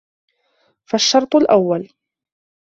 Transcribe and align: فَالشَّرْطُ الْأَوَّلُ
فَالشَّرْطُ 0.85 1.35
الْأَوَّلُ 1.35 1.87